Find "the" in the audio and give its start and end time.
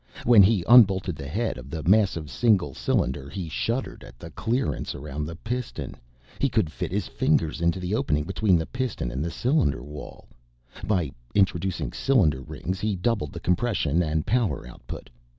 1.15-1.27, 1.69-1.83, 4.17-4.31, 5.27-5.35, 7.79-7.93, 8.57-8.65, 9.23-9.29, 13.31-13.39